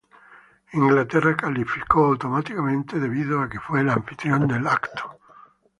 Inglaterra 0.71 1.37
calificó 1.37 2.05
automáticamente 2.05 2.99
debido 2.99 3.39
a 3.39 3.47
que 3.49 3.59
fue 3.59 3.81
el 3.81 3.89
anfitrión 3.91 4.47
del 4.47 4.57
evento. 4.65 5.19